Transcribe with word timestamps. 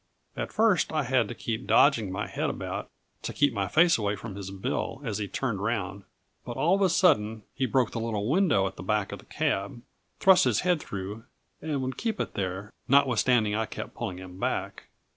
At 0.35 0.51
first, 0.51 0.91
I 0.91 1.03
had 1.03 1.27
to 1.27 1.35
keep 1.35 1.67
dodging 1.67 2.11
my 2.11 2.25
head 2.25 2.49
about, 2.49 2.89
to 3.21 3.31
keep 3.33 3.53
my 3.53 3.67
face 3.67 3.99
away 3.99 4.15
from 4.15 4.33
his 4.35 4.49
bill 4.49 4.99
as 5.05 5.19
he 5.19 5.27
turned 5.27 5.61
round; 5.61 6.05
but 6.43 6.57
all 6.57 6.73
of 6.73 6.81
a 6.81 6.89
sudden 6.89 7.43
he 7.53 7.67
broke 7.67 7.91
the 7.91 7.99
little 7.99 8.27
window 8.27 8.65
at 8.65 8.77
the 8.77 8.81
back 8.81 9.11
of 9.11 9.19
the 9.19 9.25
cab, 9.25 9.83
thrust 10.19 10.45
his 10.45 10.61
head 10.61 10.81
through, 10.81 11.25
and 11.61 11.83
would 11.83 11.97
keep 11.97 12.19
it 12.19 12.33
there, 12.33 12.73
notwithstanding 12.87 13.53
I 13.53 13.67
kept 13.67 13.93
pulling 13.93 14.17
him 14.17 14.39
back. 14.39 14.85